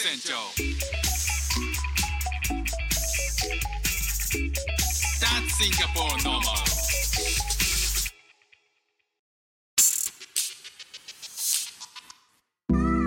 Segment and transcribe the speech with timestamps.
[0.00, 0.34] 船長
[5.18, 6.54] That's Singapore normal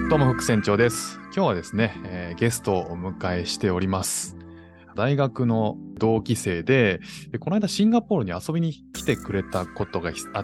[0.10, 1.18] どうも副船長です。
[1.28, 4.36] 今日はですね、えーゲストをお迎えしております。
[4.94, 7.00] 大学の同期生で、
[7.30, 10.44] でこの間シンガポールに遊びに来てくれたことがあ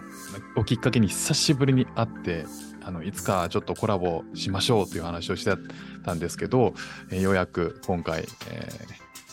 [0.56, 2.46] をきっかけに久しぶりに会って、
[2.88, 5.52] あのいつかちょっとコラボしましょうという話をして
[6.06, 6.72] たんですけど、
[7.10, 8.68] えーようやく今回、え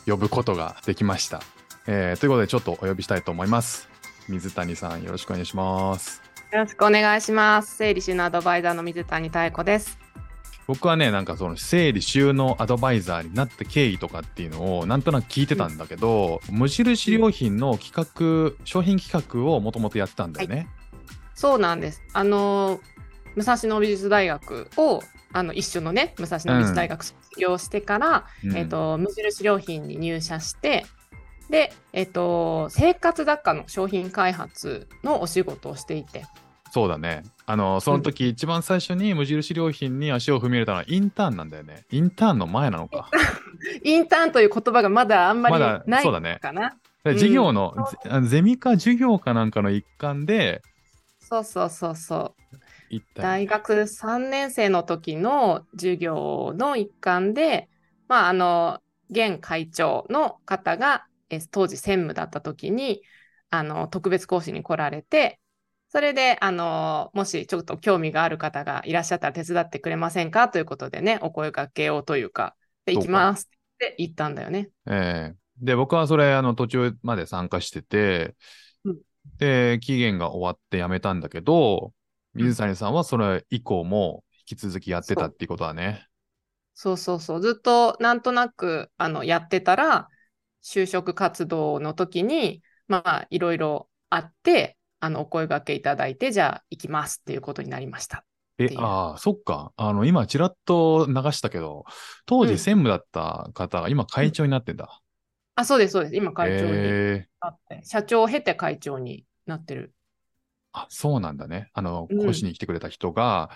[0.06, 1.42] ー呼ぶことができました、
[1.88, 3.88] えーということでちょっとお呼びしたいと思います。
[4.28, 6.22] 水谷さんよろしくお願いします。
[6.52, 7.78] よろしくお願いします。
[7.78, 9.98] 整理収納アドバイザーの水谷妙子です。
[10.68, 20.68] 僕はねなんかその整理収納アドバイザーになった経緯とかっていうのをなんとなく聞いてたんだけど、無印良品の企画商品企画をもともとやってたんだよね。
[21.34, 22.02] そうなんです。
[22.14, 22.80] あの
[23.36, 25.02] 武蔵野美術大学を
[25.34, 30.86] あの一緒のね武蔵野美術大学卒業してから、うんえっ、と無印良品に入社して。
[31.50, 36.26] で、えっ、と生活雑貨の商品開発のお仕事をしていて、
[36.72, 37.24] そうだね。
[37.46, 41.86] あのその時一番最初に無印良品に足を踏み入れたのはインターンなんだよね。
[41.92, 43.10] インターンの前なのか。
[43.84, 46.76] インターンという言葉がまだあんまりないそうだねかな。
[47.06, 50.64] で授業の、ゼあのゼミか授業かなんかの一環で
[51.20, 52.58] そうそうそうそう。
[53.16, 57.70] 大学3年生の時の授業の一環で、
[58.08, 63.02] まあ、あの現会長の方がえ当時専務だった時に
[63.50, 65.40] あの特別講師に来られて
[65.90, 72.56] それであのもしちょっと興味がある方がいらっしゃったら手伝ってくれませんかということでねお声掛けをというか
[72.88, 74.70] 行きますって言ったんだよね。
[74.88, 75.36] ええ。
[75.58, 78.36] で、僕はそれ、あの、途中まで参加してて、
[78.84, 78.98] うん。
[79.38, 81.94] で、期限が終わって辞めたんだけど、
[82.36, 86.08] 水谷さんはそれ以降も引き続きやってたっていうことだね。
[86.74, 87.42] そうそうそう。
[87.42, 90.10] ずっとなんとなくあのやってたら、
[90.64, 98.26] 就職活動の時に、まあ、いろいろあって、あの、お声掛けいただいて、じゃあ行きますっていうことになりました。
[98.58, 99.74] えああ、そっか。
[99.76, 101.84] あの、今、ちらっと流したけど、
[102.26, 105.02] 当うん時専務だった方が今会長になってんだ。
[105.56, 106.16] あ、そうです、そうです。
[106.16, 109.94] 今会長にええなって、社長を経て会長になってる。
[110.76, 111.70] あ、そうなんだね。
[111.74, 113.50] あの、うん講師に来てくれた人が、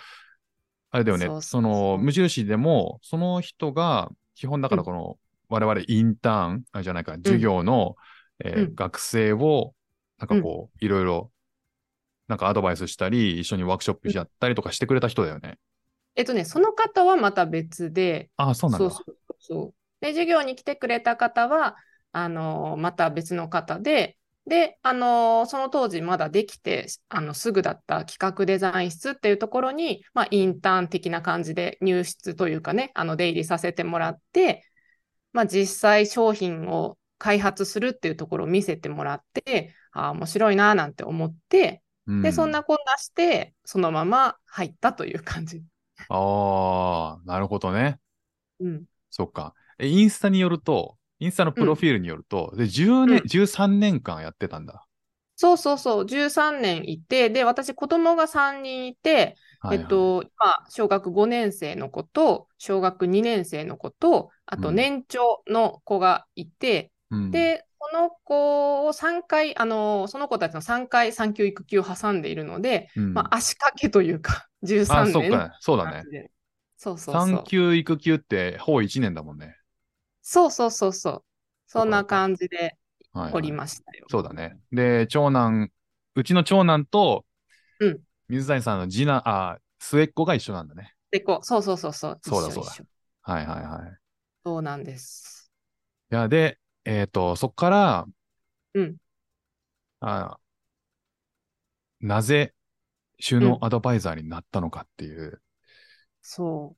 [0.92, 5.18] あれだよね、その、無印でも、その人が、基本だからうんこの、
[5.50, 7.96] 我々インターン、あじゃないか、授業の、
[8.44, 9.74] えーうん学生を、
[10.18, 11.32] なんかこう、いろいろ、
[12.28, 15.58] なんかアドバイスしたり、一緒にワークショップやったりとかしてくれた人だよね。
[16.16, 18.90] えっとね、その方はまた別で、ああ、そうなんだ。
[18.90, 19.76] そうそうそう。
[20.02, 21.76] で、授業に来てくれた方は、
[22.12, 24.18] あのまた別の方で、
[24.50, 34.66] で、あのその当時まだできて、あの、すぐだった企画デザイン室っていうところに、まあ、インターン的な感じで入室というかね、あの、出入りさせてもらって、
[35.32, 45.64] まあ、実際商品を開発するっていうところを見せてもらって、ああ、面白いな、なんて思って、うで、そんなこんなして、そのまま入ったという感じ。
[46.10, 48.00] ああ、なるほどね。
[48.60, 48.86] うん。
[49.12, 49.54] そっか。
[49.78, 53.26] えインスタによると、インスタのプロフィールによると、で、10年、うん。
[53.26, 54.86] 13年間やってたんだ。
[55.36, 59.78] そうそうそう、13年いて、で、私、子供が3人いて、はいはい。
[59.78, 64.76] えっと、今、小学5年生の子と、小学2年生の子と、あとうん。
[64.76, 67.32] 年長の子がいて、うん。
[67.32, 73.14] で、その子を3回、あの、その子たちの3回産休育休を挟んでいるので、うん。
[73.14, 76.10] まあ、足掛けというか、13あ、年そっか、そうだね。
[76.78, 77.42] そうそうそう。
[77.42, 77.44] 産。
[77.44, 79.58] 休育休ってほぼ1年だもんね。
[80.32, 81.24] そうそうそうそう。
[81.66, 82.78] そんな感じで
[83.14, 83.34] はい、はい。
[83.34, 84.06] おりましたよ。
[84.12, 84.60] そうだね。
[84.72, 85.72] で、長男、
[86.14, 87.26] うちの長男と、
[87.80, 90.94] うん水谷さんの次男、あ、末っ子が一緒なんだね。
[91.10, 92.20] で、こう、そうそうそうそう。
[92.22, 92.72] そうだそうだ
[93.24, 93.98] はいはいはい。
[94.46, 95.52] そうなんです。
[96.12, 98.06] いや、で、えっ、と、そっから、
[98.76, 98.98] うん。
[100.02, 100.38] あ
[102.02, 102.54] なぜ
[103.20, 105.42] 収納アドバイザーになったのかっていう。
[106.22, 106.78] そう、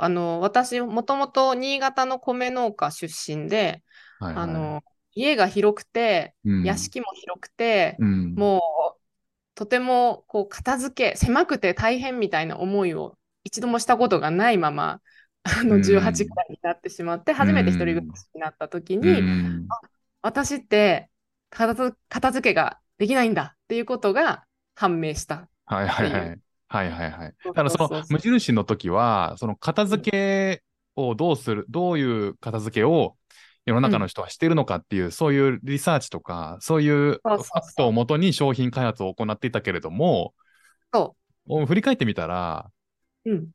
[0.00, 3.82] う、あの、私、もともと新潟の米農家出身で、
[4.18, 4.82] はいはい、あの、
[5.14, 9.00] 家が広くて、うん、屋敷も広くて、うん、もう、
[9.54, 15.00] とても、こう、片付け、狭くて大変みたいな思いを一度もしたことがないまま、
[15.44, 15.82] あの、うん。
[15.82, 19.68] 18くらいになってしまって、初めて一人暮らしになった時うに、ん、
[20.22, 21.10] 私って
[21.50, 25.48] 片付、片付けができないんだっていうことが判明した。
[25.66, 26.40] はいはいはい。
[26.74, 27.34] はいはいはい。
[27.44, 30.62] だからその無印の時は、その片付け
[30.96, 33.16] をどうする、どういう片付けを
[33.64, 40.34] 世の中の人はしているのかっていう、そういうリサーチとか、そういうファクトをもとに商品開発を行っていたけれども、
[40.92, 41.14] そ
[41.46, 42.66] お振り返ってみたら、
[43.24, 43.30] う。
[43.30, 43.48] うん。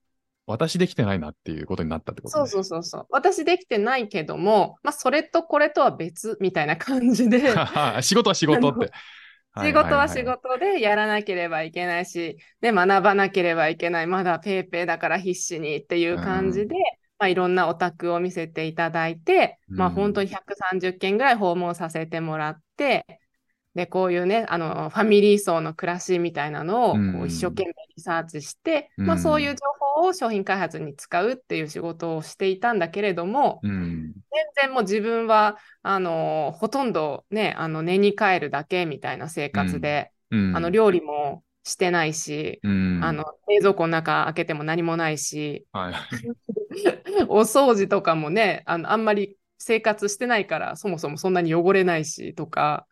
[0.47, 2.49] 私できてないなっていうことになったってことそうね。
[2.49, 3.05] そうそうそう。
[3.11, 7.53] 私できてないけども、まあ、それとこれとは別みたいな感じで、
[8.01, 8.91] 仕事は仕事って。
[9.63, 10.23] 仕事は仕。
[10.23, 14.07] 事でやらなければいけないし、で、学ばなければいけない。
[14.07, 16.75] まだペーペーだから必死にっていう感じで、
[17.17, 23.05] まあ、いろんなお宅を見せていただいて、まあ、うん本当に130件ぐらい訪問させてもらって、
[23.79, 29.59] で、こういうね、あの、ファミリー層の暮らしみたいなのをこう一生懸命リサーチして、うんまあ、そういう情
[29.95, 34.11] 報を商品開発に使うっていう仕事をしていたんだけれども、うん。
[34.31, 40.55] 全然もう自分は、あの、ほとんどね、あの、寝に帰るだけみたいな生活で、うん。
[40.57, 42.99] あの、料理もしてないし、うん。
[43.01, 45.93] あの、冷蔵庫の中開けても何もないし、はい。
[47.29, 52.87] お掃除とかもね、あの、あんまり生活してないから、そもそもそんなに汚れないしとか、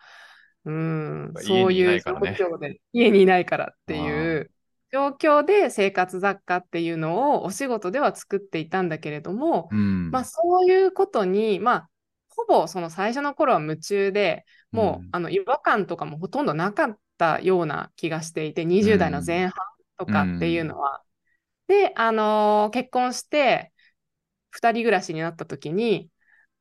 [0.67, 4.51] うん、そういう状況で、家にいないからっていう
[4.91, 10.11] 状況で生活雑貨っていうのをお仕事では作っていたんだけれども、うん。
[10.11, 11.89] まあそういうことに、まあ、
[12.29, 15.09] ほぼその最初の頃は夢中で、もう、うん。
[15.13, 19.53] あの違和感とかもほとんどなかったような気がしていて、20代の前半
[19.97, 21.01] とかっていうのは。
[21.67, 23.71] で、あのー結婚して、
[24.51, 26.09] 2人暮らしになった時に、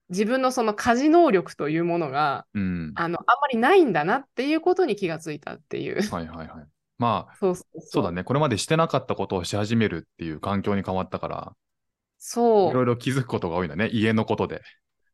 [0.08, 2.92] 自分のその家事能力というものが、うん。
[2.94, 6.02] あの、あんまりないんだなっていうことに気がついたっていう。
[6.02, 6.66] はいはいはい。
[6.98, 8.24] まあ、そうだね。
[8.24, 11.52] これまでしてなかったことをし始めるっていう環境に変わったから、
[12.18, 13.88] そういろいろ気づくことが多いんだね。
[13.92, 14.62] 家のことで。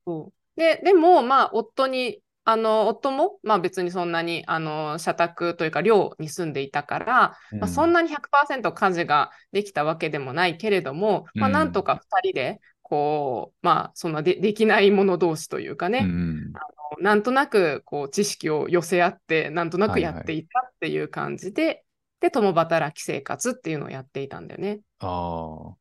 [0.07, 12.61] そうで、でも、まあ、夫に、あの、夫も、まあ別にそんなに、あの、社宅というか寮に住んでいたから、まあ、そんなに100%家事ができたわけでもないけれども、まあうんなんとか2人で、
[12.93, 16.53] こう、まあそんなでできない者同士というかね、うん。
[17.01, 21.87] なんとなくこう知識を寄せ合って、なんとなくやっていたっていう感じで、
[22.21, 24.81] で、共働き生活っていうのをやっていたんだよね。
[25.01, 25.75] あ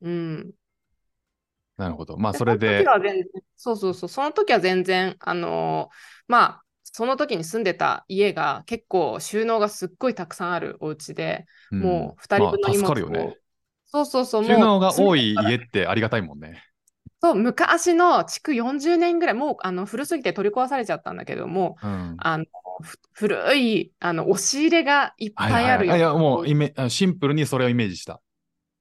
[0.00, 0.52] うん。
[1.76, 2.16] あ、なるほど。
[2.16, 3.24] まあ、でそれでその時、は全然
[3.56, 5.94] そうそうそう、その時は全然、あのー
[6.26, 13.38] まあ、その時に住んでた家が結構収納がすっごいたくさんあるお家で、うんもう2人分の荷物を、かるよね。
[13.90, 16.62] そうそうそう、収納が多い家ってありがたいもんね。
[17.20, 22.16] そう、昔の築40年ぐらい、もうあの古すぎて取り壊されちゃったんだけども、うん。
[22.18, 22.44] あの
[22.80, 25.96] ふ古いあの押し入れがいっぱいあるよ。
[25.96, 28.20] いや、もうイメあシンプルにそれをイメージした。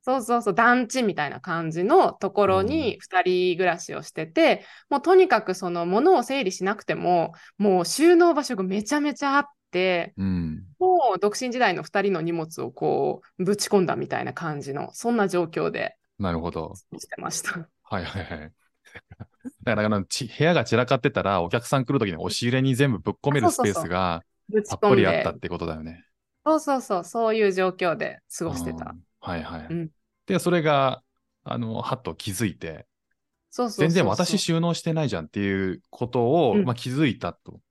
[0.04, 9.46] そうそうそう、団地みたいな感じのところに2人暮らしをしてて、もうとにかくその物を整理しなくても、もう収納場所がめちゃめちゃあっ
[9.78, 10.64] て、うん。
[10.80, 16.74] もう独身時代の2人の荷物をこうぶち込んだみたいな感じの、そんな状況でなるほど。
[16.76, 17.70] してました。
[17.84, 18.54] はいはいはい。
[19.64, 24.24] だからあのち部屋が散らかってたら、お客さん来るときに押し入れに全部ぶっ込めるスペースが
[24.68, 25.06] たっぷり。
[25.06, 26.06] あったってことだよね。
[26.46, 29.02] そうそうそう、そういう状況で過ごしてたうん。
[29.20, 29.68] はいはい。
[29.70, 29.90] うん
[30.26, 31.04] で、それが、
[31.46, 32.86] あの、はっと気づいて、
[33.50, 37.62] そうそうそうそう全然私収納してないじゃんっていうことを、うんまあ、気づいたと。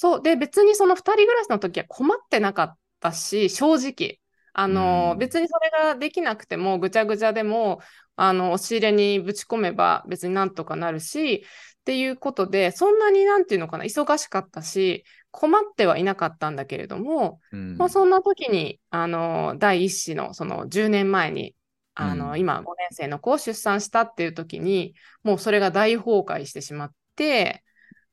[0.00, 0.22] そう。
[0.22, 4.18] で、別にその2人暮らしの時は困ってなかったし、正直。
[4.54, 7.80] あの、うん別にそれができなくても、ぐちゃぐちゃでも、
[8.16, 21.54] あの、押し入れにぶち込めば別になんとかなるし、っていうことで、そんなになんていうのかな、忙しかったし、困ってはいなかったんだけれども、うんまあ、そんな時に、あの、第一子の、その10年前に、
[21.92, 27.62] あの、うん今5年生の子を出産したっていう時に、もうそれが大崩壊してしまって、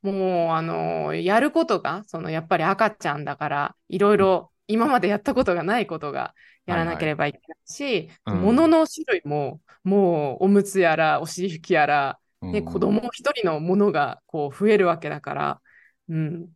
[0.01, 6.33] もう、あの、やることが、その、やっぱり赤ちゃんだから、いろいろ今までやったことがないことが
[6.65, 8.41] やらなければいけないし、うん。
[8.41, 12.65] 物の種類も、もう、おむつやら、お尻拭きやら、ね、うん。
[12.65, 15.61] 子供一人のものがこう増えるわけだから、
[16.09, 16.49] うん、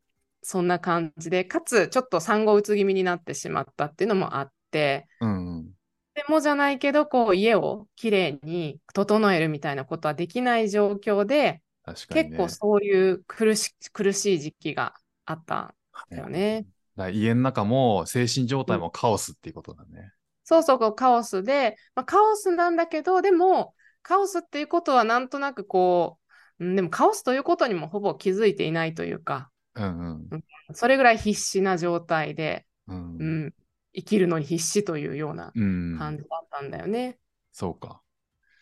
[0.44, 5.72] そんな感じで、かつちょっと産後うつ気味になってしまったっていうのもあって、うんうん。
[6.14, 11.62] でもじゃないけど、こう家をきれいに整えるみたいなことはできない状況で、
[11.94, 12.30] 確かに、ね。
[12.30, 14.94] 結構そういう苦し苦しい時期が
[15.26, 15.76] あった
[16.12, 16.66] んだよね。
[16.96, 20.12] だから家の中も精神状態もカオスっていうことだね。
[20.44, 26.18] そうそう、こうカオスで、まあ、カオスなんだけど、でも、カオスっていうことはなんとなくこ
[26.60, 30.44] う、うんでもカオスということにもほぼ気づいていないというか、うんうん。
[30.74, 33.18] それぐらい必死な状態で、うん。
[33.18, 33.54] うん、
[33.96, 37.18] 生きるのに必死というようなうん感じだったんだよね。
[37.52, 38.02] そうか。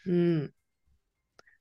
[0.05, 0.53] うん。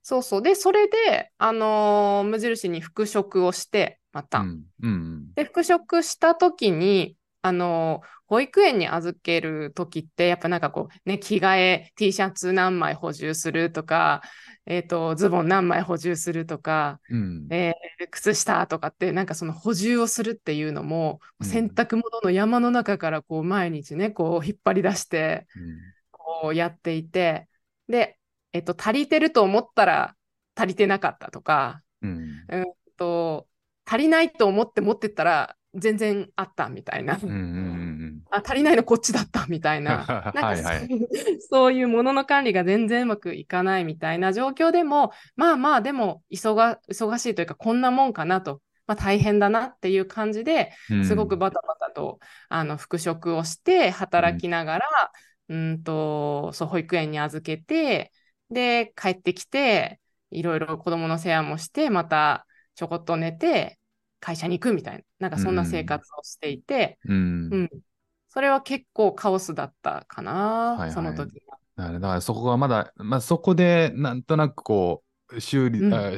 [0.01, 0.41] そうそう。
[0.41, 4.39] で、それで、あのー無印に復職をして、また。
[4.39, 4.63] うん。
[4.81, 14.21] うんで、復職した時に、あのー保育園に預ける時って、やっぱなんかこう、ね、着替え、T シャツ何枚補充するとか、
[14.67, 17.17] えっ、と、ズボン何枚補充するとか、うん。
[17.17, 17.53] うん。
[17.53, 25.63] えー靴下とかって、なんかその補充をするっていうのも、うん洗濯物の山の中からこう毎日ね、こう引っ張り出して、うん
[26.11, 27.47] こをやっていて、
[27.87, 28.18] で、
[28.53, 30.15] えっと、足りてると思ったら
[30.55, 32.45] 足りてなかったとか、うん。
[32.49, 32.65] うん
[32.97, 33.47] と、
[33.85, 37.19] 足りないと思って持ってったら全然あったみたいな。
[37.21, 37.99] うんうんうん
[38.31, 40.05] あ、足りないのこっちだったみたいな。
[40.07, 40.87] なんかはいはい
[41.49, 51.05] そういうものの管理が全然うまくいかないみたいな状況でも、まあまあ、でも忙が忙しいというか、こんなもんかなと、まあ、大変だなっていう感じで、うん。
[51.05, 54.87] すごくバタバタと、あの復職をして、働きながら、
[55.49, 58.11] うんとそう保育園に預けて、
[58.51, 59.99] で、帰ってきて、
[60.31, 63.79] いろいろ子供の世話もして、またちょこっと寝て、
[64.19, 67.49] 会社に行くみたいな、なんかそんな生活をしていて、うん。
[67.51, 67.69] うん
[68.31, 71.57] それは結構カオスだったかな、はいはいその時は。
[71.75, 76.11] だからだからそこがまだ、まあ、そこでなんとなくこう修理、うんあ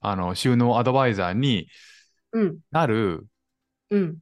[0.00, 1.68] あの収納アドバイザーに
[2.32, 3.26] うん、なる
[3.90, 4.18] うん。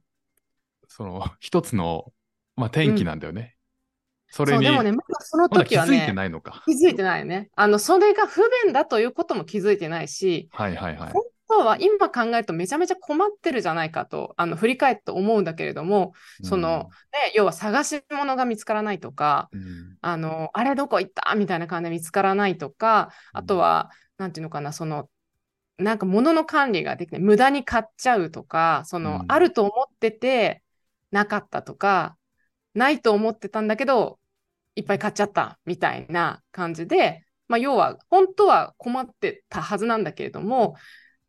[0.87, 2.13] その一つの、
[2.55, 3.56] まあ、転機なんだよね。
[4.37, 6.63] それにでもね、まだその時はづいてね、ないのか。
[6.67, 7.49] 気づいてないよね。
[7.55, 11.11] あの、それが不便だということも気づいてないし、はいはいはい。
[11.11, 16.13] 本当は今考えるとめちゃめちゃ困ってるじゃないかと、あの振り返って思うんだけれども、
[16.43, 23.89] その、ね、要は探し物が見つからないとか、うん、あの、あれどこ行ったみたいな感じで見つからないとか、あとは、
[24.19, 25.09] なんていうのかな、その、
[25.79, 30.61] なんか物の管理ができない、無駄に買っちゃうとか、その、うんあると思ってて
[31.09, 32.17] なかったとか、
[32.73, 34.19] ないと思ってたんだけど、
[34.77, 40.75] いっぱい買っちゃったみたいな感じで、まあ、要は、本当は困ってたはずなんだけれども、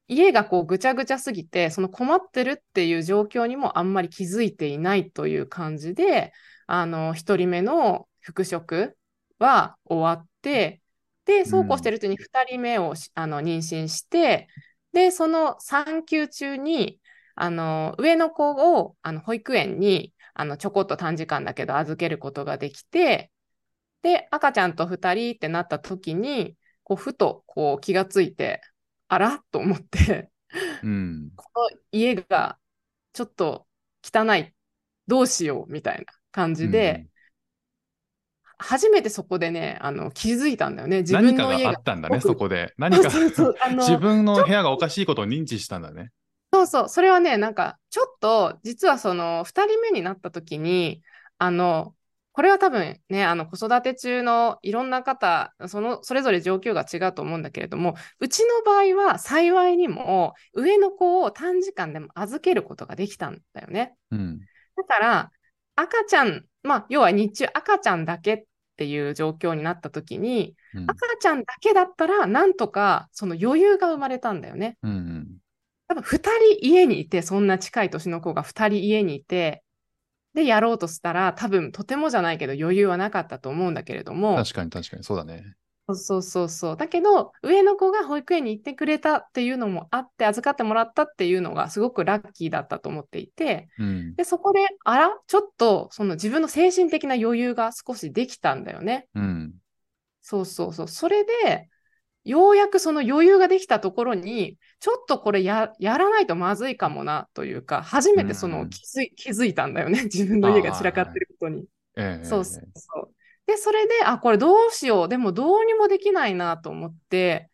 [0.07, 6.33] 家がこうぐちゃぐちゃすぎて、その困ってるっていう状況にもあんまり気づいていないという感じで、
[6.67, 8.99] あの、一人目の復職
[9.39, 10.83] は終わって、
[11.25, 14.49] で、そうこうしてるうちに二人目をしあの妊娠して、
[14.93, 17.01] で、その産休中に、
[17.35, 23.33] あの、上の子をあの保育園にあのちょこっと短時間だけど預けることができて、
[24.03, 28.61] で、赤ちゃんと二人ってなった時に、こう、ふとこう気がついて、
[29.09, 30.31] あらと思って、
[30.83, 31.31] うん。
[31.37, 32.59] この家が
[33.13, 33.67] ちょっと
[34.03, 34.55] 汚い、
[35.07, 37.07] どうしようみたいな感じで、
[38.59, 40.99] 初めてそこでね、あの気づいたんだよね。
[40.99, 41.73] 自分の家が。
[41.73, 42.75] があったんだね、そこで。
[42.77, 43.09] 何か
[43.79, 46.11] 自分の部屋がおかしいことを認知したんだね。
[46.53, 51.03] そうそう、それはね、なんか、ちょっと、実はその、2人目になった時に、
[51.39, 51.95] あの、
[52.39, 63.97] これは多分ね、あの、子育て中のいろんな方、その、それぞれ状況が違うと思うんだけれども、うちの場合は幸いにも、上の子を短時間でも預けることができたんだよね。
[64.13, 64.39] うん。
[64.39, 65.33] だから、
[65.75, 68.45] 赤ちゃん、まあ、要は日中赤ちゃんだけっ
[68.77, 70.85] ていう状況になった時に、うん。
[70.89, 74.79] 赤ちゃんだけだったら、なんとかその余裕が生まれたんだよね。
[74.85, 75.27] うんうん。
[75.89, 76.19] 多分2
[76.61, 79.65] 人家にいて、そんな近い年の子が2人家にいて、
[80.39, 85.57] で、やろうとしたら、多分とてもじゃないけど余裕はなかったと思うんだけれども、確かに確かに、そうだね。
[85.89, 86.77] そうそうそうそう。
[86.77, 94.15] だけど、上の子が保育園に行ってくれたっていうのもあって、預かってもらったっていうのがすごくラッキーだったと思っていて、うん。
[94.15, 99.09] で、そこで、あら、ちょっとその自分の精神的な余裕が少しできたんだよね。
[99.17, 99.55] うん。
[100.21, 100.89] そうそうそう。
[100.89, 101.69] それで、
[102.29, 110.05] ようやくその余裕ができたところに、ちょっとこれややらないとまずいかもなというか、初めてそのうん気づい気づいたんだよね。
[110.13, 111.67] 自分の家が散らかってることに。
[111.97, 113.15] ええそうそうそう。
[113.47, 115.09] で、それで、あ、これどうしよう。
[115.09, 117.51] でもどうにもできないなと思って、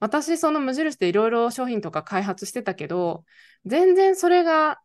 [0.00, 3.24] 私、その無印でいろいろ商品とか開発してたけど、
[3.66, 4.80] 全然それが、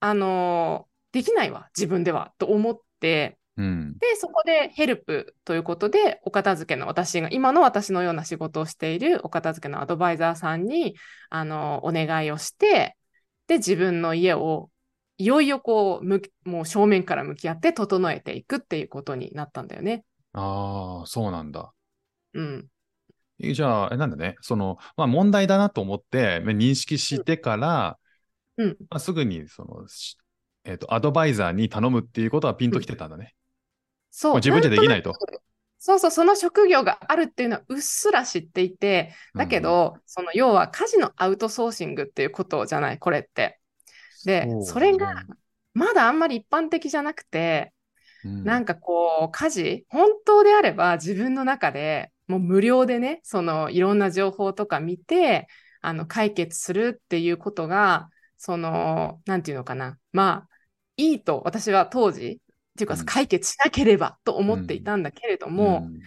[0.00, 3.98] あのーできないわ、自分では、と思って、うん。
[3.98, 10.96] で、そこでヘルプということで、お片付けの私が、今の私のような仕事をしているお片付けのアドバイザーさんに、
[11.28, 12.96] あの、お願いをして、
[13.46, 14.70] で、自分の家を、
[15.18, 20.04] いよいよこう、むもう正面から向き合って整えていくっていうことになったんだよね。
[20.32, 21.72] ああ、そうなんだ。
[22.32, 22.66] うん。
[23.38, 27.98] えじゃあ、えなんだね、その、まあ問題だなと思って、まあ認識してから、
[28.56, 28.76] うん。
[28.90, 30.16] まあ、すぐに、その、し
[30.64, 33.34] えっ、と、アドバイザーに頼むっていうことはピンときてたんだね。
[34.12, 34.34] そう。
[34.36, 35.14] 自分じゃできないと。
[35.78, 43.58] そうそう、その職業があるっていうのはうっすら知っていて、だけど、その要は家事のアウトソーシングっていうことじゃない、これって。
[44.24, 45.24] で、それが
[45.74, 47.72] まだあんまり一般的じゃなくて、
[48.24, 55.48] うん、なんかこう、家事、本当であれば自分の中でもう無料でね、そのいろんな情報とか見て、
[55.80, 60.48] あの解決するっていうことが、その、なんていうのかな、まあ、
[60.96, 62.40] いいと私は当時、
[62.72, 63.04] っていうかうん。
[63.04, 66.00] 解決しなければと思っていたんだけれども、うん。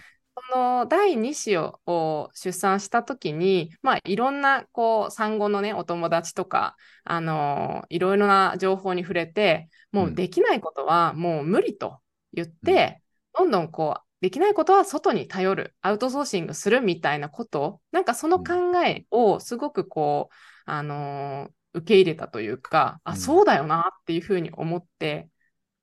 [0.51, 12.00] その第2子をを出産した時に、まあ、いろんなこう産後のねお友達とか、あのいろいろな情報に触れてもうできないことはもう無理と
[12.34, 13.01] 言って、
[13.38, 23.17] どんどんこうできないことは外に頼る、アウトソーシングするみたいなこと、なんかその考えをすごくこう、あのー受け入れたというか、あ、うん。
[23.17, 25.29] そうだよなっていうふうに思って、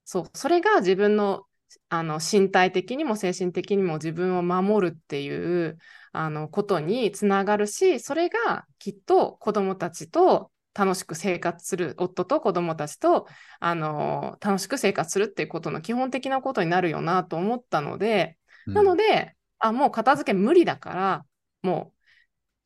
[0.04, 1.44] そう、それが自分の、
[1.88, 5.78] あの身体的にも精神的にも自分を守るっていう
[6.12, 13.26] あのことにつながるし、それがきっと子どもたちと楽しく生活する、夫と子どもたちと
[13.60, 21.26] あの楽しく生活するっていうことの基本的なことになるよなと思ったので、なので、で、あ、もう片付け無理だから、
[21.62, 21.98] もう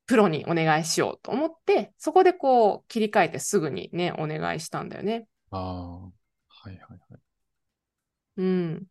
[0.06, 5.26] プロにお願いしようと思って、そこでこう切り替えてすぐにね、お願いしたんだよね。
[5.50, 5.58] あ
[6.66, 6.98] はいはい。
[8.36, 8.86] うん。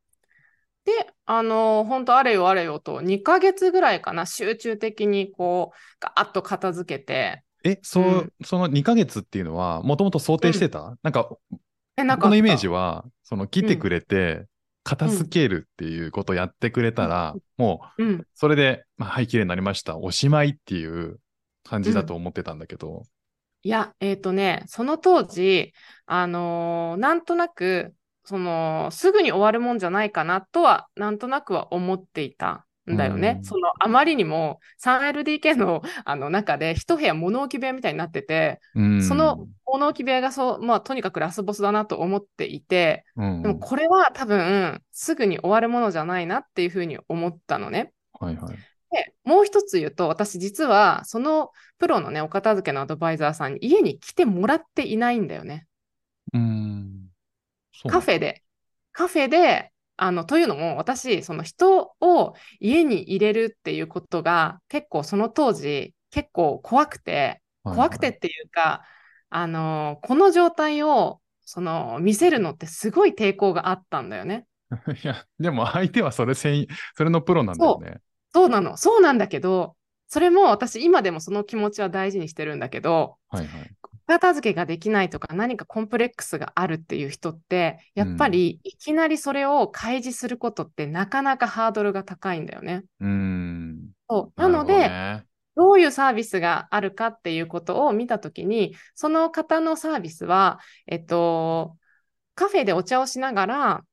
[0.85, 0.91] で、
[1.25, 8.33] あの、本当あれよあれよと、2ヶ月ぐらいかな、集中的にこう、ガーッと片付けて、え、そう、うん。
[8.43, 11.29] その2ヶ月っていうのは、もともと想定してた、なんか、
[11.97, 14.45] え、なんかこのイメージは、は、その来てくれて、
[14.83, 19.97] 片付けるっていうことをやってくれたら、もう、うん、それで、まあ、はい、綺麗になりました。
[19.97, 21.19] おしまいっていう
[21.63, 23.01] 感じだと思ってたんだけど。
[23.63, 25.73] いや、えっとね、その当時、
[26.05, 27.95] あのーなんとなく、
[28.25, 33.35] その、すぐに終わるもんじゃないかなとは、なんとなくは思っていたんだよね。
[33.37, 39.03] うんその、あまりにも 3LDK の、あの中で一部屋物置部屋みたいになってて、うん。
[39.03, 47.91] その物置部屋がそう、まあ、とにかくラスボスだなと思っていて、うん、でもこれは多分、すぐに終わるものじゃないなっていうふうに思ったのね。
[48.19, 48.55] はいはい。
[48.91, 55.67] で、もう一つ言うと、私実は、そのプロのね、お片付けのアドバイザーさんに家に来てもらっていないんだよね。
[56.33, 57.04] うん。
[57.87, 58.43] カフェで。
[58.91, 68.83] カフェで、あの、というのも、私、その人を家に入れるっていうことが、結構その当時、結構怖くて、怖くてっていうか、
[69.29, 74.45] あの、この状態を、その、見せるのってすごい抵抗があったんだよね。
[74.69, 75.01] はいはい。
[75.03, 78.01] いや、でも相手はそれ専用、それのプロなんだよね。
[78.33, 78.77] そうなの。
[78.77, 79.75] そうなんだけど、
[80.07, 83.75] それも私、今でもその気持ちは大事にしてるんだけど、はいはい。
[84.07, 92.83] 片付けができないとか何かコンプレックスがあるっていう人ってやっぱりいきなりそれを開示することってなかなかハードルが高いんだよね。
[92.99, 93.89] うん。
[94.09, 101.77] そうなのでどねどういうサービスがあるかっていうことを見たときにその方のサービスは、えっと、
[102.35, 103.85] カフェでお茶をしながら、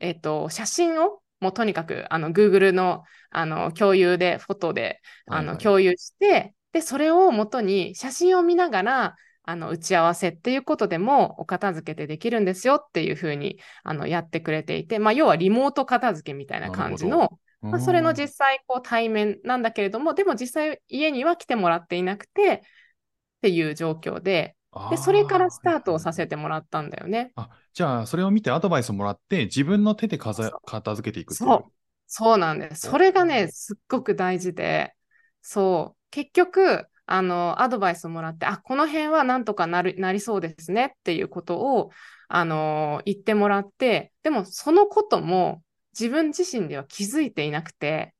[0.00, 22.60] えっと、写真をもうとにかくあの Google のあの共有でフォトであはいはいの共有して、で、それをもとに写真を見ながら、あの打ち合わせっていうことでもお片付けてできるんですよっていうふうにあのやってくれていて、まあ、要はリモート片付けみたいな感じなの、まあ、それのうん実際こう対面なんだけれども、でも実際家には来てもらっていなくてっ
[23.42, 24.54] ていう状況で、
[24.90, 26.30] で、それからスタートをさせて。
[26.30, 27.32] てもらったんだよね。
[27.34, 31.50] あ、じゃあ、それを見てアドバイスもらって、自分の手でかざ片付けていくっていう。
[31.50, 31.72] そう、
[32.06, 32.88] そうなんです。
[32.88, 34.94] それがね、すっごく大事で、
[35.42, 41.90] そう、結局、あの、アドバイスをもらって、あ、この辺はなんとかなる、なりそうですねっていうことを、
[42.28, 45.62] あの、言ってもらって、でもそのことも
[45.98, 48.14] 自分自身では気づいていなくて、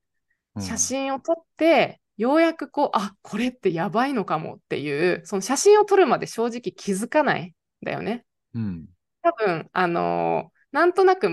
[0.57, 7.53] うん写真を撮って、ようやくこう、あ、これってやばいのかもっていう、その写真を撮るまで正直気づかないん
[7.85, 8.27] だよね。
[8.55, 8.89] うん。
[9.23, 11.29] 多分、あのーなんとなく、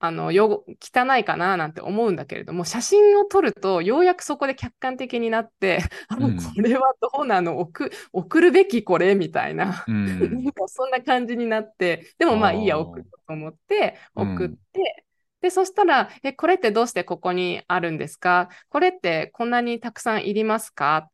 [0.00, 6.36] あの、汚汚いかななんて思うんだけれども、写真を撮ると、ようやくそこで客観的になって、 あの、うん。
[6.36, 7.58] これはどうなの？
[7.60, 9.92] 送、送るべきこれみたいな、う
[10.30, 10.52] なんん。
[10.52, 14.24] かそんな感じになって、でもまあいいや、送ろうと思って、うん。
[14.34, 15.04] 送って、
[15.40, 18.48] で、そしたら、え、これってどうしてここにあるんですか？
[18.68, 21.10] これってこんなにたくさんいりますか？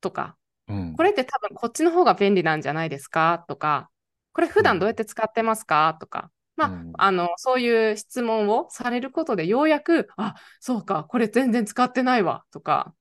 [0.00, 0.36] とか、
[0.68, 0.94] うん。
[0.96, 3.44] これって多分こっちの方が便利なんじゃないですか？
[3.48, 3.90] とか、
[4.32, 5.96] これ普段どうやって使ってますか？
[6.00, 6.92] とか、まあ、うん。
[6.98, 12.94] あの、そういう質問をされることでようやく、あ、そうか、これ全然使ってないわとか、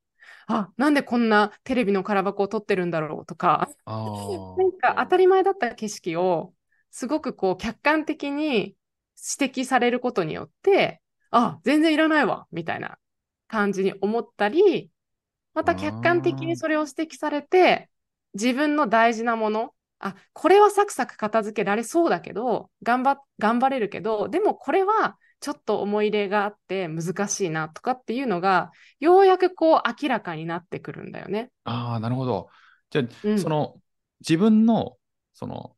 [0.45, 3.67] あ、なんでこんなテレビの空箱を撮ってるんだろうとか、
[4.57, 6.53] なんか当たり前だった景色を
[6.91, 8.75] すごくこう客観的に
[9.39, 12.99] 指摘されることによって、あ、全然いらないわ、みたいな
[13.47, 14.91] 感じに思ったり、
[15.55, 17.89] また客観的にそれを指摘されて、
[18.35, 31.51] 自分の大事なもの、あ、これはサクサク片付けられそうだけど、頑張、頑張れるけど、でもこれはちょっと思い入れがあって難しいなとかっていうのが、ようやくこう明らかになってくるんだよね。
[31.63, 32.49] あー、なるほど。
[32.89, 33.81] じゃあ、うんその、
[34.21, 34.97] 自分の、
[35.33, 35.75] その、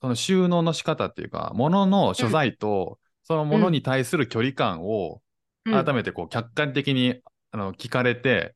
[0.00, 5.22] その収納の仕方っていうか、物の所在と、その物に対する距離感を、
[5.64, 8.54] うん改めてこう客観的にあの聞かれて、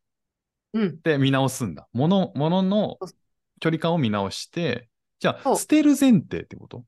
[0.73, 1.01] うん。
[1.05, 1.89] で、見直すんだ。
[1.93, 3.09] 物、物のそう
[3.61, 4.88] 距離感を見直して、
[5.19, 6.85] じゃあ、捨てる前提ってこと？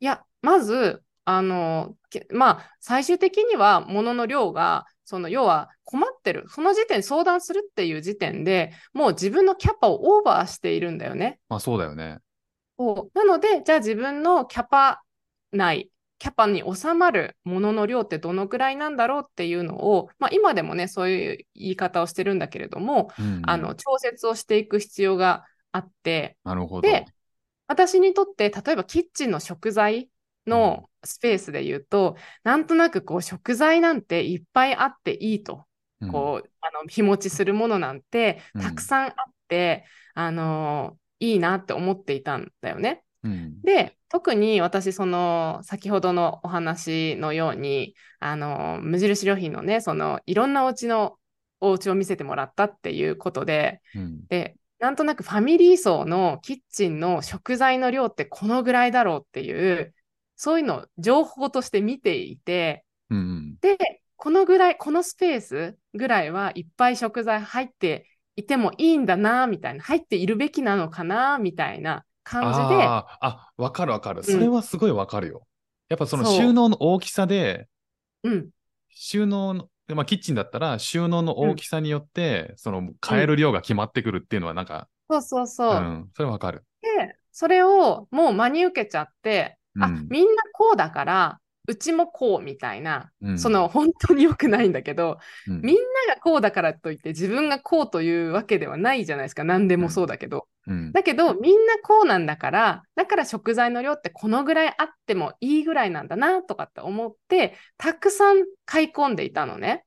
[0.00, 11.38] いや、まず、あの、けまあ、最終的には物の量が、その要は困ってる、その時点相談するっていう時点でもう自分のキャパをオーバーしているんだよね。
[11.48, 12.18] まあそうだよね。
[13.14, 15.02] なので、じゃあ自分のキャパ
[15.52, 23.42] 内、キャパに収まるものの量ってどのくらいなんだろうっていうのを、まあ、今でもね、そういう言い方をしてるんだけれども、うんうん。
[23.44, 26.82] あの調節をしていく必要があって、なるほど。
[26.82, 27.06] で
[27.66, 30.10] 私にとって、例えばキッチンの食材
[30.46, 35.64] のスペースで言うと、なんとなくこう食材なんていっぱいあっていいと、
[36.00, 36.12] うん。
[36.12, 38.62] こうあの日持ちするものなんてうん。
[38.62, 39.14] たくさんあっ
[39.48, 43.04] て、あのいいなって思っていたんだよね。
[43.22, 43.62] うん。
[43.62, 51.16] で、特に私、その先ほどのお話のように、あの無印良品のね、そのいろんなお家の
[51.60, 54.26] お家を見せてもらったっていうことで、うん。
[54.28, 59.94] で、なんとなくファミリー層のキッチンの食材の量ってこのぐらいだろうっていう、
[60.34, 63.78] そういうのを情報として見ていて、うんうんで、
[64.16, 74.24] このぐらい、このスペースぐらいはいっぱい食材入っていてもいいんだな、みたいな、入っているべきなのかな、みたいな感じで、あわかるわかる。
[74.24, 75.46] それはすごいわかるよ。
[75.90, 77.68] やっぱその収納の大きさで、
[78.24, 78.48] うん、
[78.88, 85.74] 収納の、まあ、キッチンだったら収納の大きさによって、その買える量が決まってくるっていうのはなんか、そうそうそう。
[85.74, 86.64] うん、それはわかる。
[86.80, 99.44] で、それをもう真に受けちゃって、あうん、みんなこうだから、うちもこうみたいな、うんその本当に良くないんだけど、うんみんながこうだからといって自分がこうというわけではないじゃないですか。
[99.44, 100.48] 何でもそうだけど。
[100.66, 109.84] うんだけど、みんなこうなんだから、だから食材の量ってこのぐらいあってもいいぐらいなんだなとかって思って、たくさん買い込んでいたのね。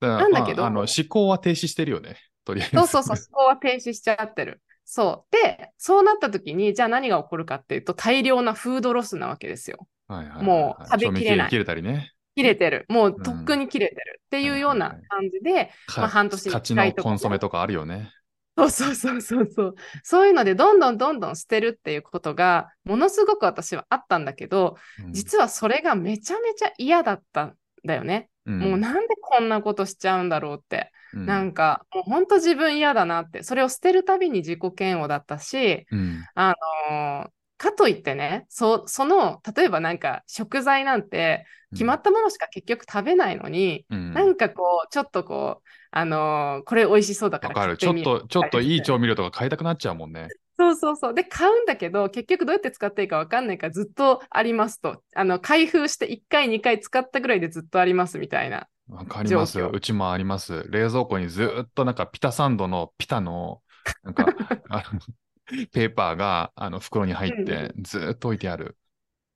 [0.00, 2.16] なんだけど思考は停止してるよね。
[2.44, 2.76] とりあえず。
[2.76, 4.62] そうそうそう、そこは停止しちゃってる。
[4.84, 5.36] そう。
[5.36, 9.86] で、そうなった時に、じゃあ何が起こるかっていうと、大量なフードロスなわけですよ。
[10.08, 12.12] もう食べきれない切れたりね。
[12.34, 12.86] 切れてる。
[12.88, 18.10] もううんとっくに切れてるっていうような感じで、かまあ半年に勝ちのコンソメとかあるよね。
[18.56, 19.74] そうそうそうそうそう。
[20.02, 28.30] そういうので、どんどんどんどん捨てるっていうことが、ものすごく私はあったんだけど、うん実はそれがめちゃめちゃ嫌だったんだよね。
[28.46, 30.90] うんもうなんでこんなことしちゃうんだろうって。
[31.14, 33.42] うんなんか、もう本当自分嫌だなって。
[33.42, 36.54] それを捨てるたびに自己嫌悪だったし、うんあ
[36.90, 50.28] のーかといってね、そその、例えばなんか食材なんて決まったものしか結局食べないのに、うんなんかこう、ちょっとこう、あのーこれ美味しそうだから買ってみようと、ちょっといい調味料とか買いたくなっちゃうもんね。
[50.58, 51.14] そうそうそう。
[51.14, 55.02] で、買うんだけど、結局どうやって使っていいか分かんないからずっとありますと。
[55.14, 58.68] あの、開封して1回、2回使ったぐらいでずっとありますみたいな。
[58.88, 59.60] わかります。
[59.60, 60.64] うちもあります。
[60.70, 63.62] 冷蔵庫にずーっとなんかピタサンドのピタの、
[64.02, 64.34] なんか、
[65.72, 68.76] ペーパーがあの袋に入ってずーっと置いてある。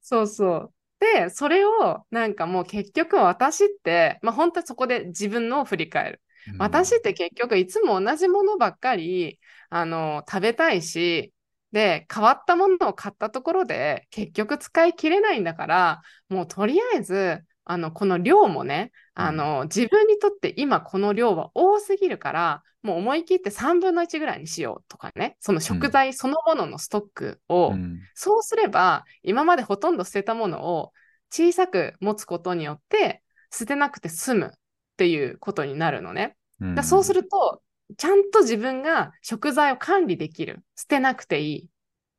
[0.00, 0.74] そうそう。
[1.00, 6.22] で、それをなんかもう結局私って、まあ本当はそこで自分のを振り返る。
[6.46, 11.32] うん私って結局いつも同じものばっかり、あの、食べたいし、
[11.72, 30.92] で、変わったものを買ったところで結局使い切れないんだから、もうとりあえず、あの、この量もね、あの、自分にとって今この量は多すぎるから、もう思い切って3分の1ぐらいにしようとかね、その食材そのもののストックを、うんそうすれば、今までほとんど捨てたものを
[31.30, 34.50] 小さく持つことによって、捨てなくて済むっ
[34.96, 36.36] ていうことになるのね。
[36.60, 37.62] うんだそうすると、
[37.96, 40.62] ちゃんと自分が食材を管理できる。
[40.76, 41.68] 捨てなくていい。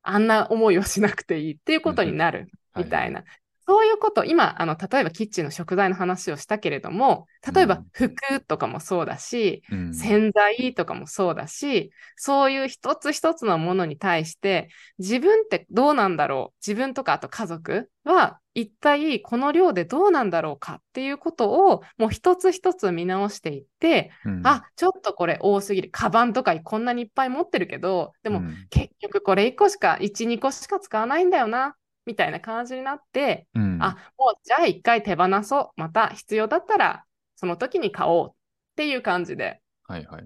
[0.02, 2.50] あんな思いをしなくていいっていうことになる。
[2.76, 3.24] みたいな。
[3.66, 7.86] そういうこと、今、あの、例えばキッチンの食材の話をしたけれども、例えばうん。
[7.92, 9.94] 服とかもそうだし、うん。
[9.94, 24.40] 洗剤とかもそうだし、そういう一つ一つのものに対して、自分ってどうなんだろう自分とかあと家族は一体この量でどうなんだろうかっていうことをもう一つ一つ見直していって、うん。
[24.46, 25.88] あ、ちょっとこれ多すぎる。
[25.90, 28.66] カバンとかこんなにいっぱい持ってるけど、でもうん。
[28.68, 35.80] 結局これ1個しか、1、2個しか使わないんだよな、みたいな感じになって、うんあ、もうじゃあ一回手放そう。
[35.80, 37.04] また必要だったら、
[37.36, 38.34] その時に買おうっ
[38.76, 39.60] ていう感じで。
[39.84, 40.24] はいはい。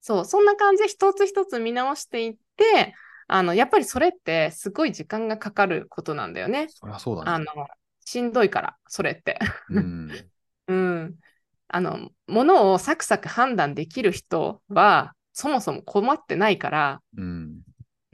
[0.00, 2.94] そう、そんな感じで一つ一つ見直していって、
[3.26, 6.68] あの、やっぱりそれってすごい時間がかかることなんだよね。
[6.68, 7.30] そりゃそうだね。
[7.30, 7.44] あの、
[8.04, 9.38] しんどいから、それって。
[9.70, 10.10] うん
[10.68, 11.14] うん。
[11.68, 17.63] あの、ものをサクサク判断できる人は、そもそも困ってないから、うん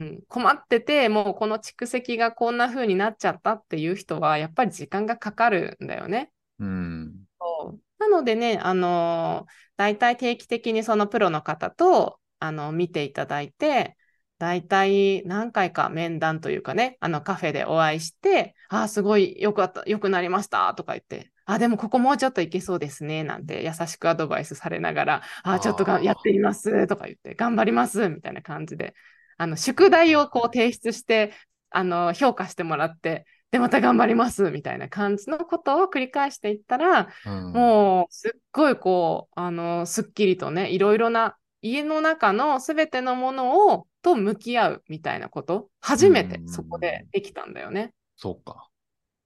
[0.01, 6.31] うん、困ってて、もうこの蓄積がこんな風になっちゃったっていう人は、やっぱり時間がかかるんだよね。
[6.57, 7.13] うん。
[7.39, 7.79] そう。
[7.99, 13.97] なのでね、あのー大体定期的にそのプロの方と、あの見ていただいて、
[14.37, 28.93] 大体何回か面談というかね、あのカフェでお会いして、ああ、すごいよくあった、よくなりましたとか言って、あ、でもここもうちょっといけそうですね、なんて優しくアドバイスされながら、あ、ちょっとがやってみますとか言って、頑張りますみたいな感じで、
[29.41, 31.33] あの宿題をこう提出して、
[31.71, 47.95] あの評価してもらって、で、また頑張りますみたいな感じのことを繰り返していったら、うんもうすっごいこう、あの、すっきりとね、いろいろな家の中のすべてのものをと向き合うみたいなこと、初めてそこでできたんだよね。
[48.17, 48.69] そうか。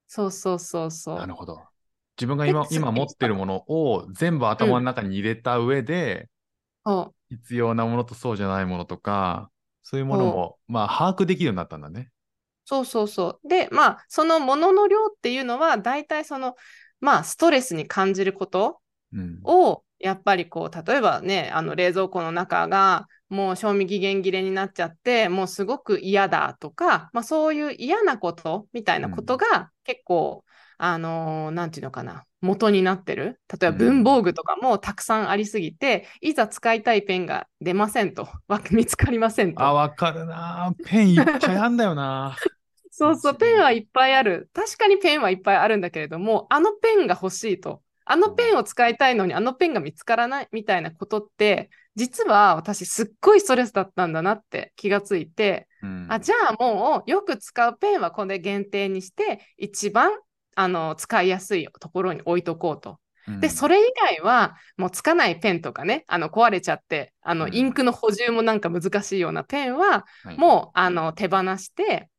[0.07, 1.17] そうそうそうそう。
[1.17, 1.61] なるほど。
[2.15, 6.29] 自分が今で今持ってるものを全部頭の中に入れた上で、
[6.85, 9.49] そう必要なものとそうじゃないものとか、
[9.87, 12.09] そういうものも、まあ、把握できるようになったんだね。
[12.65, 13.47] そうそうそう。
[13.47, 16.55] で、まあ、そのものの量っていうのは、大体その、
[16.99, 18.81] まあ、ストレスに感じること
[19.13, 19.39] うん。
[19.43, 30.43] を、やっぱりこう、例えばね、あの冷蔵庫の中が、もう賞味期限切れになっちゃって、もうすごく嫌だとか、まあ、そういう嫌なことみたいなことが結構、
[30.77, 33.39] あのーなんていうのかな、元になってる？
[33.59, 39.63] 例えば文房具とかもたくさんありすぎて、いざ使いたいペンが出ませんと、 わ見つかりませんと。
[39.63, 40.73] あ、わかるな。
[40.85, 42.35] ペンいっぱいあんだよな。
[42.91, 44.49] そうそう、ペンはいっぱいある。
[44.53, 47.81] 確かにペンはいっぱいあるんだけれども、あのペンが欲しいと。
[48.05, 60.11] あのペンを使いたいのに、あのペンが見つからないみたいなことって、実は私すっごいストレスだったんだなって気がついて、うんあ、じゃあもうよく使うペンはこれ限定にして、一番
[60.55, 62.99] あの使いやすいところに置いとこうと。
[63.39, 67.55] で、それ、れ以外は、もうつかないペンとかね、あの壊れちゃって、あのうん。
[67.55, 70.37] インクの補充もなんか難しいようなペンは、はい。
[70.37, 72.09] もうあの手放して、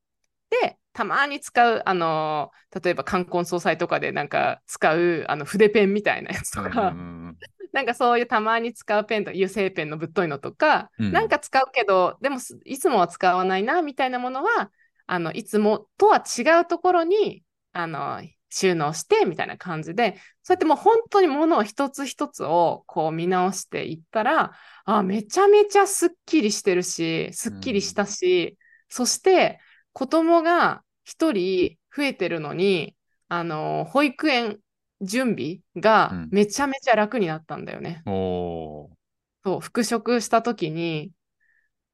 [0.50, 2.50] で、たまに使う、あの
[2.82, 6.94] 例えば冠婚葬祭とかでなんか使うあの筆ペンみたいなやつとか、
[7.72, 11.12] なんかそういうたまに使うペンとか、油性ペンのぶっといのとか、うん。
[11.12, 14.70] なんか使うけど、でもすいつもは使わないなみたいなものは、
[15.06, 17.44] あのいつもとは違うところに
[17.78, 24.52] あの収納してみたいな感じで、そうやってもう本当にものを一つ一つをこう見直していったら、
[24.86, 28.56] あ、めちゃめちゃすっきりしてるし、すっきりしたし、
[28.88, 29.60] そして
[29.92, 32.96] 子供が一人増えてるのに、
[33.28, 34.58] あの、保育園
[35.02, 36.28] 準備がうん。
[36.30, 38.02] めちゃめちゃ楽になったんだよね。
[38.06, 38.12] うん
[39.44, 41.12] そう、復職した時に、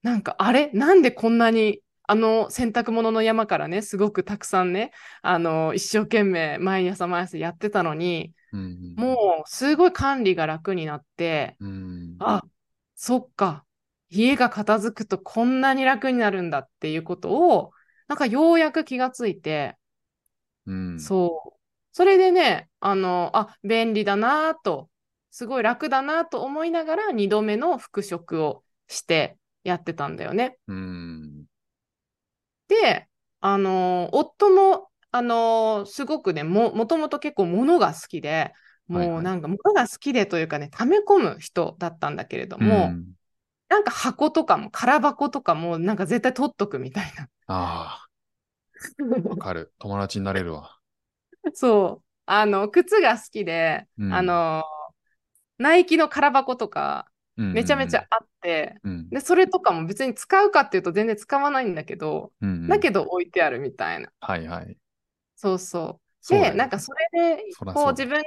[0.03, 0.71] なんか、あれ？
[0.73, 1.81] なんでこんなに、
[2.13, 12.43] あの洗濯物の山からね、すごくたくさんね、あの、一生懸命毎朝毎朝やってたのに、うんもうすごい管理が楽になって、うんあ、
[12.95, 13.65] そっか、
[14.11, 17.71] 家が片付くとこんなに楽になるんだっていうことを、
[18.09, 19.79] なんかようやく気がついて、
[20.67, 21.59] うんそう。
[21.93, 24.91] それでね、あの、あ、便利だなぁと、
[25.31, 30.59] すごい楽だなと思いながら2度目の復職をしてやってたんだよね。
[30.69, 31.22] うん
[32.83, 33.09] で、
[33.41, 38.53] あの、夫も、あの、すごくね、も、もともと結構物が好きで、
[38.93, 43.15] はいもはいうなんか物が好きでというかね、溜め込む人だったんだけれども、うん
[43.69, 47.29] なんか箱とかも空箱とかもなんか絶対取っとくみたいな。
[47.47, 48.07] あ
[49.05, 49.73] あ、わかる。
[49.79, 50.79] 友達になれるわ。
[51.55, 52.05] そう。
[52.27, 54.65] あの、靴が好きで、うんあの、
[55.59, 57.12] ナイキの空箱とか
[57.53, 59.09] めちゃめちゃあって、うん。
[59.11, 64.11] で、それとかも別に使うかっていうと全然使わないんだけど、うんうんだけど置いてあるみたいな。
[64.21, 64.77] はいはい。
[65.37, 66.33] そうそう。
[66.33, 67.43] で、そうだよなんかそれで、
[67.75, 68.23] こう自分が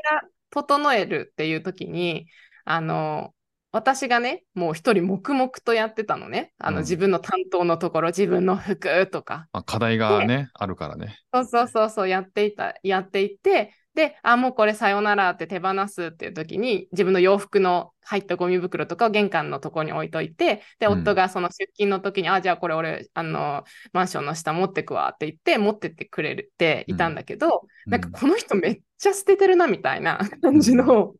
[0.49, 2.28] 整えるっていう時に、
[2.65, 3.34] あの、
[3.71, 6.54] 私がね、もう一人黙々とやってたのね。
[6.60, 11.19] あの、うん自分の担当のところ、自分の服とか、まあ、課題がね、あるからね。
[11.34, 31.15] そうそうそうそう、やっていた、やっていて、で、あ、もうこれさよならって手放すっていう時に、自分の洋服の入ったゴミ袋とかを玄関のところに置いといて、で、うん夫がその出勤の時に、あ、じゃあこれ俺、あの、マンションの下持ってくわって言って、持ってってくれていたんだけど、なんかこの人めっちゃ捨ててるなみたいな感じの、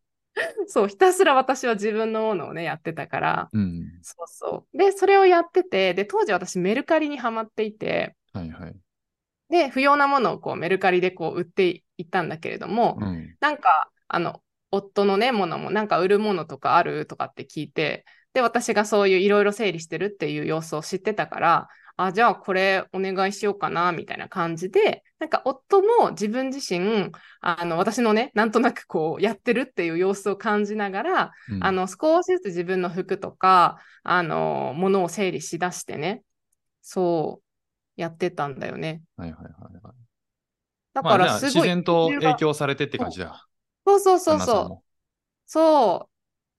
[0.68, 3.90] そう、ひたすら私は自分のものをね、やってたから、うん。
[4.02, 4.78] そうそう。
[4.78, 8.76] で、それをやってて、で、当時私メルカリにハマっていて、はいはい。
[9.50, 13.36] で、不要なものをこうメルカリでこう売っていったんだけれども、うん。
[13.40, 31.64] なんか、あの、夫のね、ものもなんか売るものとかあるとかって聞いて、で、私がそういういろいろ整理してるっていう様子を知ってたから、あ、じゃあこれお願いしようかな、みたいな感じで、なんか夫も自分自身、あの、私のね、なんとなくこうやってるっていう様子を感じながら、うん。
[31.64, 36.22] あ、の、少しずつ自分の服とか、あの、ものを整理しだしてね、
[36.82, 37.45] そう、
[37.96, 39.04] やってたんだよね。
[39.18, 39.94] はいはいはいはい。
[40.94, 43.48] だからすごい、自然と影響されてって感じだ。
[43.86, 44.84] そうそうそうそう。
[45.48, 46.10] そ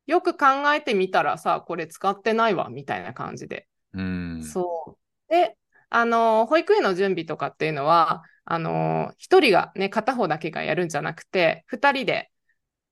[0.08, 0.10] う。
[0.10, 3.68] よく考えてみたらさ、これ使ってないわ、みたいな感じで。
[3.92, 4.42] うん。
[4.42, 5.32] そう。
[5.32, 5.58] で、
[5.90, 12.30] あの、保育園の準備とかっていうのは、あの、一人がね、片方だけがやるんじゃなくて、二人で、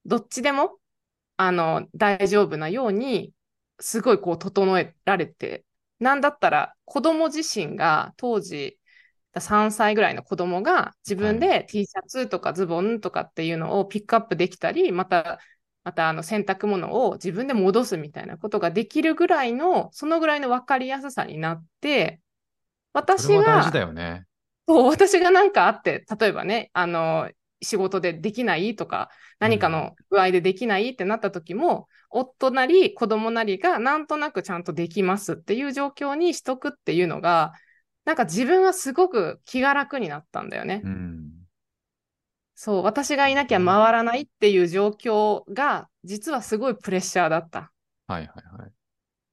[0.06, 0.78] どっちでも、
[1.38, 3.32] あの、大丈夫なように、
[3.80, 5.63] すごいこう、整えられて、
[6.00, 8.78] なんだったら、子供自身が、当時、
[9.40, 15.40] 3歳ぐらいの子供が自分で T シャツとかズボンとかっていうのをピックアップできたり、また、
[15.82, 22.20] またあの洗濯物を自分で戻すみたいなことができるぐらいの、そのぐらいの分かりやすさになって、
[22.92, 23.70] 私が。
[24.66, 27.28] そう、私が何かあって、例えばね、あの、
[27.64, 37.52] 仕事でできないとか、何かの具合でできないってなった時も、夫なり子供なりがなんとなくちゃんとできますっていう状況にしとくっていうのが、
[38.04, 40.82] なんか自分はすごく気が楽になったんだよね。
[40.84, 41.30] うん。
[42.54, 47.72] そう、私がいなきゃ回らないっていう状況が、実はすごいプレッシャーだった。
[48.06, 48.72] はいはいはい。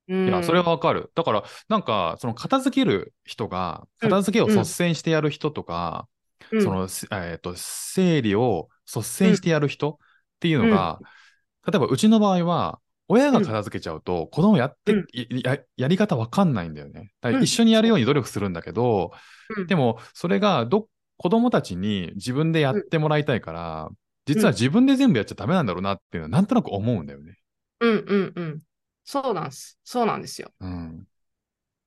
[0.07, 1.11] うん、いや、それはわかる。
[1.15, 6.07] だから、なんか、その片付ける人が、うん片付けを率先してやる人とか、
[6.51, 9.97] うんその、すえっ、と、整理を率先してやる人っ
[10.39, 10.99] ていうのが、
[11.65, 17.11] 例えばうちの場合は、親が片付けちゃうと、子供やって、うんいや、やり方わかんないんだよね。
[17.41, 19.11] 一緒にやるように努力するんだけど、
[19.57, 23.89] うんでも、それがど、子供たちに自分でやってもらいたいから、
[24.25, 27.37] 実は自分で全部やっちゃダメなんだろうなっていうのは、なんとなく思うんだよね。
[27.79, 28.59] うんうんうん。
[29.03, 29.79] そうなんです。
[29.83, 30.51] そうなんですよ。
[30.59, 31.05] うん。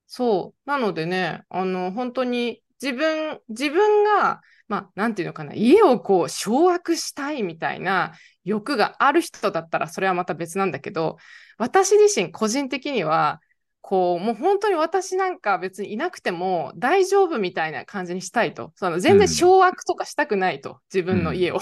[0.06, 0.68] そう。
[0.68, 8.12] なのでね、あの、本当に自分、自分が、まあ、なんていうのかな、家をこう、掌握したいみたいな
[8.44, 11.16] 欲がある人だったら、それはまた別なんだけど、
[11.56, 13.40] 私自身個人的には、
[13.80, 18.72] こう、もう本当に私なんか別にいなくても大丈夫みたいな感じにしたいと。
[18.76, 21.60] その全うん然掌握とかしたくないと、自分の家を。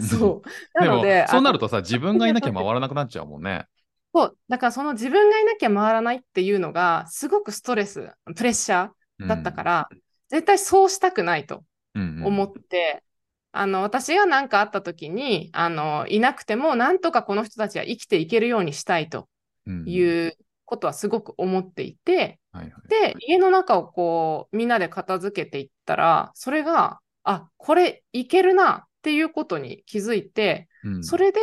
[0.00, 0.78] そう。
[0.78, 3.66] なので、、とそうなるとさ、自分がいなきゃ回らなくなっちゃうもんね。
[4.14, 4.38] そう。
[4.48, 9.88] だからその自分がいなきゃ回らないっていうのが、すごくストレス、プレッシャーだったから、
[10.32, 11.62] 絶対そうしたくないと
[11.94, 13.04] うんうん思って、
[13.52, 19.28] あの、私が何かあった時に、あの、いなくても、なんとかこの人たちは生きていけるようにしたいと
[19.66, 31.40] うんいうことはすごく思っていて、はいはいで、家の中をこう、みんなで片付けていったら、それが、あ、これいけるなっていうことに気づいて、うんそれで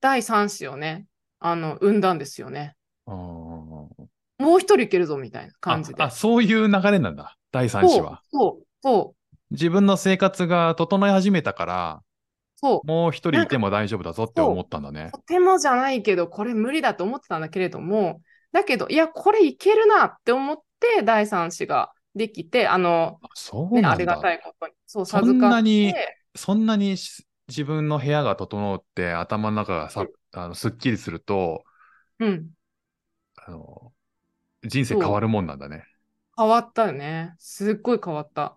[0.00, 1.06] 第三子をね、
[1.38, 2.74] あの、生んだんですよね。
[3.06, 6.02] あーもう一人いけるぞみたいな感じで。
[6.02, 7.36] ああ、そういう流れなんだ。
[7.52, 8.20] 第三子は。
[8.32, 12.02] そう、そう、自分の生活が整い始めたから、
[12.56, 12.86] そう。
[12.86, 15.10] もう一人いても大丈夫だぞって思ったんだね。
[15.12, 18.20] とてもじゃないけど、これ無理だと思ってたんだけれども、
[18.52, 23.92] だけど、いや、これいけるなって思って、第三子ができて、あの、あそうね、なんだ。
[23.92, 25.94] ありがたいことに、そう、そん授かって、なに
[26.34, 31.64] そんなにし自分の部屋が整って頭の中がさ、あのすっきりすると
[32.18, 32.50] うん、
[33.36, 33.92] あの、
[34.62, 35.84] 人生変わるもんなんだね。
[36.36, 37.34] 変わったよね。
[37.38, 38.56] すっごい変わった。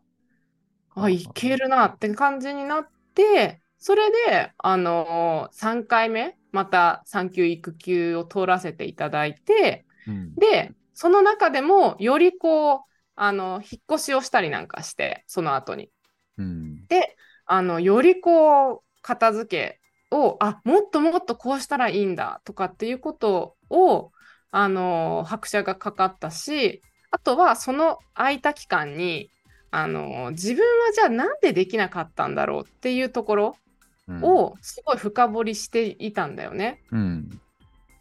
[0.96, 12.80] あ、いけるなって感じになって、それで、あの3回目、また産休育休を取らせていただいて、うんで、その中でも、よりこう、
[13.16, 15.90] あの、引っ越しをしたりなんかして、その後に。
[16.38, 24.12] うんで、あの、よりこう、片付けを、あ、もっともっとこうしたらいいんだとかっていうことを、
[24.52, 26.82] あの、拍車がかかったし、
[27.12, 29.30] あとはその空いた期間に、
[29.72, 33.58] あの、自分はじゃあなんでできなかったんだろうっていうところ
[34.08, 34.24] うん。
[34.24, 36.82] をすごい深掘りしていたんだよね。
[36.92, 37.42] うん。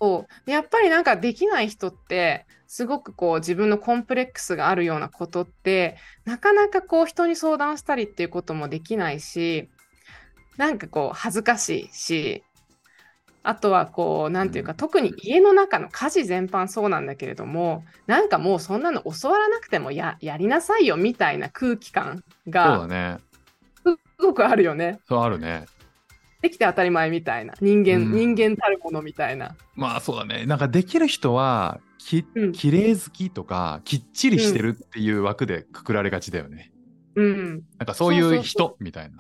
[0.01, 0.47] そう。
[0.47, 9.71] でやっぱりなんかできない人ってすごくこう自分のコンプレックスがあるようなことってなかなかこう人に相談したりっていうこともできないし
[10.57, 12.45] なんかこう恥ずかしいし
[13.45, 23.19] あとはこうなんていうか、うん特に家の中の家事全般そうなんだけれどもなんかもうそんなの教わらなくてもややりなさいよみたいな空気感そうだがね。
[23.85, 24.99] すごくあるよね。
[25.07, 25.67] そうあるね。
[26.43, 29.57] できて当たり前みたいな人間、うん人間たるものみたいな。
[29.75, 30.45] まあそうだね。
[30.47, 36.71] なんかできる人は、きうん綺麗好きとか、きっちりしてるっていう枠でくくられがちだよね。
[37.17, 39.19] うん、なんかそういう人みたいな。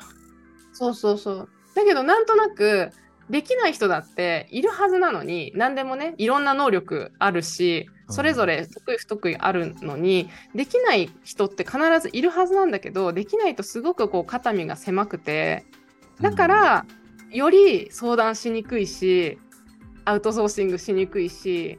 [0.72, 1.48] そうそうそう。
[1.74, 2.90] だけどなんとなく
[3.30, 15.64] できない人だっているはずなのに何でもねいろんな能力あるしそれぞれ得意不得意あるのに、できない人って必ずいるはずなんだけどできないとすごくこう肩身が狭くて
[16.20, 16.86] だから、
[17.30, 19.38] より相談しにくいし
[20.04, 21.78] アウトソーシングしにくいし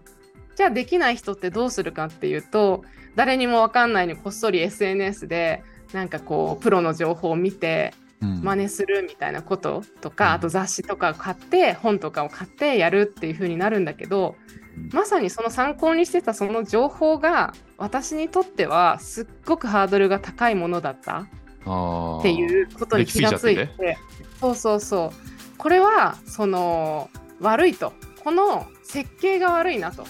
[0.56, 2.84] じゃあできない人ってどうするかっていうと
[3.16, 10.32] 誰にも分かんないのにこっそり SNS でなんかこうプロの情報を見てうん真似するみたいなこととか、うん。
[10.34, 14.36] あと雑誌とかを買って本とかを買ってやるっていう風になるんだけど
[14.78, 14.90] うん。
[14.94, 21.28] まさにその参考にしてたその情報が私にとってはすっごくハードルが高いものだった
[21.66, 23.98] あっていうことに気がついてできすぎち
[24.40, 25.58] そうそうそう。
[25.58, 27.10] これはその
[27.40, 27.94] 悪いと。
[28.24, 30.06] この設計が悪いなと。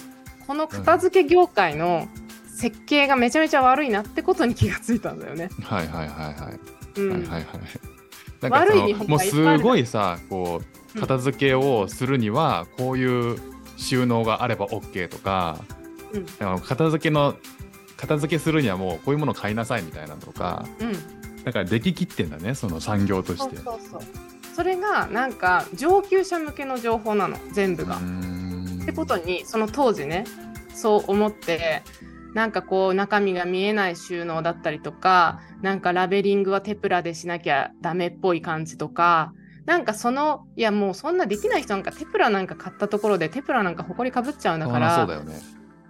[0.46, 2.08] この片付け業界の
[2.46, 5.50] 設計がめちゃめちゃ悪いなってことに気がついたんだよね。
[5.62, 7.00] はいはいはいはい。
[7.00, 7.10] うん。
[7.10, 7.95] はいはいはい。
[8.40, 13.38] なんかそのもうすごいさこううん片付けをするにはこういう
[13.76, 15.58] 収納があれば OK とか、
[16.12, 16.26] うん。
[16.40, 17.36] あの片付けの
[17.98, 21.44] 片付けするにはもうこういうもの買いなさいみたいなのとかうん。
[21.44, 23.56] だからでききってんだねその産業として。
[23.56, 24.00] そうそうそう。
[24.54, 28.00] それがなんか上級者向けの情報なの全部が。
[28.82, 30.24] ってことにその当時ね
[30.72, 31.82] そう思って
[32.34, 39.32] なんかこう中身が見えない収納だったりとかなんかラベリングはテプラでしなきゃダメっぽい感じとか
[39.64, 45.34] なんかそのいやもうそんなできない人なんかテプラなんか買ったところでテプラなんか埃かぶっちゃうんだからそうだよね。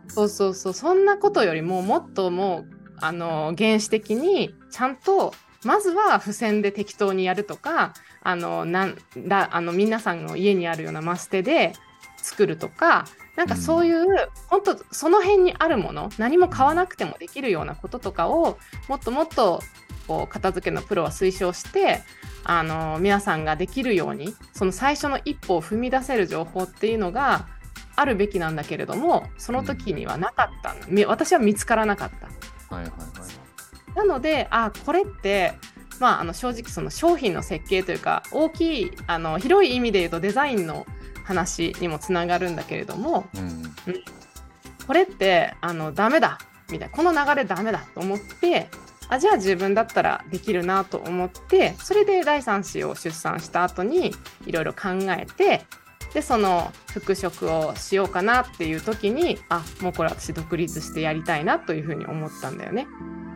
[0.08, 2.66] そうそうそうそんなことよりももっともう
[2.98, 5.34] あの原始的にちゃんと
[5.64, 11.72] まずは付箋で適当にやるとかあのなんだあの皆さんの家にあるようなマステで
[12.18, 13.04] 作るとか
[13.36, 14.06] なんかそういう、
[14.48, 18.58] 本当その辺にあるもの何も買わなくてもできるようなこととかを
[18.88, 19.60] もっともっと
[20.06, 22.02] こう片付けのプロは推奨して
[22.44, 27.48] あの皆さんができるようにその最初の一歩を踏み出せる情報っていうのが
[27.96, 30.74] あるべきなんだけれどもその時にはなかった
[31.08, 32.74] 私は見つからなかった。
[32.74, 33.98] はいはいはい。
[33.98, 35.54] なのであこれって、
[35.98, 40.86] まあ、あの正直その商品の設計というか大きいあの広い意味で言うとデザインの
[41.26, 43.62] 話にもつながるんだけれどもうん
[44.86, 46.38] これってあのダメだ
[46.70, 48.68] みたいなこの流れダメだと思って
[49.08, 54.12] あじゃあ自分だったらできるなと思ってそれで第3子を出産した後に
[54.46, 55.64] いろいろ考えて
[56.14, 62.86] でその復職をしようかなっていう時にあもうこれ私独立してやりたいなというふうに思ったんだよね。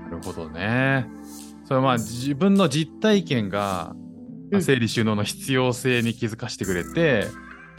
[0.04, 1.06] なるほどね。
[1.64, 3.94] それはまあ自分の実体験が、
[4.60, 7.26] 整理収納の必要性に気づかせてくれて、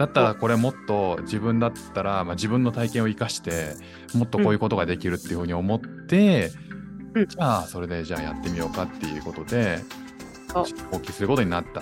[0.01, 3.73] だったらこれもっと自分だったら、まあ、自分の体験を生かして
[4.15, 6.71] もっとこういうことができるっていうふうに思って、うん
[7.27, 9.79] じゃあそれでじゃあやってみようかっていうことで
[10.47, 11.81] そう放棄することになった。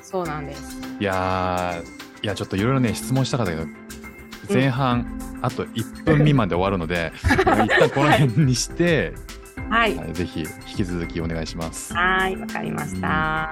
[0.00, 0.78] そうなんです。
[1.00, 3.66] いやーいやちょっといろいろね質問したかったけど
[4.48, 9.12] 前半、あと1分未満で終わるので 一旦この辺にして、
[9.68, 9.96] はい。
[9.96, 11.92] はいぜひ引き続きお願いします。
[11.92, 13.50] はい、わかりました。